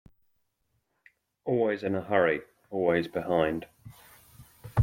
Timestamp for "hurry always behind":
2.01-3.67